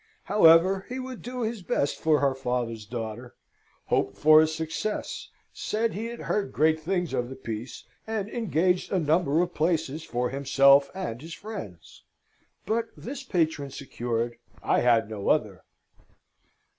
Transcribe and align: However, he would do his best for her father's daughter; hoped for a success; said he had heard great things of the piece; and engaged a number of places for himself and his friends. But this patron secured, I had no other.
However, 0.23 0.87
he 0.89 0.97
would 0.97 1.21
do 1.21 1.43
his 1.43 1.61
best 1.61 1.99
for 1.99 2.21
her 2.21 2.33
father's 2.33 2.87
daughter; 2.87 3.35
hoped 3.85 4.17
for 4.17 4.41
a 4.41 4.47
success; 4.47 5.29
said 5.53 5.93
he 5.93 6.07
had 6.07 6.21
heard 6.21 6.51
great 6.51 6.79
things 6.79 7.13
of 7.13 7.29
the 7.29 7.35
piece; 7.35 7.83
and 8.07 8.27
engaged 8.27 8.91
a 8.91 8.97
number 8.97 9.41
of 9.43 9.53
places 9.53 10.03
for 10.03 10.31
himself 10.31 10.89
and 10.95 11.21
his 11.21 11.35
friends. 11.35 12.01
But 12.65 12.87
this 12.97 13.21
patron 13.21 13.69
secured, 13.69 14.37
I 14.63 14.79
had 14.79 15.07
no 15.07 15.29
other. 15.29 15.65